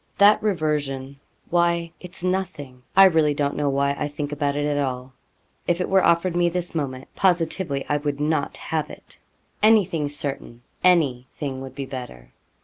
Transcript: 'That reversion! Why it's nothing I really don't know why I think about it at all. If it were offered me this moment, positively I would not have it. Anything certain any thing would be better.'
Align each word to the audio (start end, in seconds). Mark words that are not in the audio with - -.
'That 0.17 0.41
reversion! 0.41 1.19
Why 1.51 1.91
it's 1.99 2.23
nothing 2.23 2.81
I 2.97 3.05
really 3.05 3.35
don't 3.35 3.55
know 3.55 3.69
why 3.69 3.91
I 3.95 4.07
think 4.07 4.31
about 4.31 4.55
it 4.55 4.65
at 4.65 4.79
all. 4.79 5.13
If 5.67 5.79
it 5.79 5.87
were 5.89 6.03
offered 6.03 6.35
me 6.35 6.49
this 6.49 6.73
moment, 6.73 7.07
positively 7.15 7.85
I 7.87 7.97
would 7.97 8.19
not 8.19 8.57
have 8.57 8.89
it. 8.89 9.19
Anything 9.61 10.09
certain 10.09 10.63
any 10.83 11.27
thing 11.29 11.61
would 11.61 11.75
be 11.75 11.85
better.' 11.85 12.33